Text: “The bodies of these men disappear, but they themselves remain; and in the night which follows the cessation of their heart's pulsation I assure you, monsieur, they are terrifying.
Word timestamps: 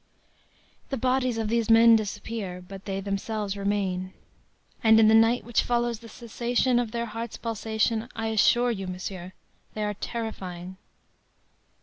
“The 0.89 0.97
bodies 0.97 1.37
of 1.37 1.47
these 1.47 1.69
men 1.69 1.95
disappear, 1.95 2.59
but 2.67 2.85
they 2.85 3.01
themselves 3.01 3.55
remain; 3.55 4.13
and 4.83 4.99
in 4.99 5.07
the 5.09 5.13
night 5.13 5.43
which 5.43 5.61
follows 5.61 5.99
the 5.99 6.09
cessation 6.09 6.79
of 6.79 6.89
their 6.89 7.05
heart's 7.05 7.37
pulsation 7.37 8.09
I 8.15 8.29
assure 8.29 8.71
you, 8.71 8.87
monsieur, 8.87 9.31
they 9.75 9.83
are 9.83 9.93
terrifying. 9.93 10.77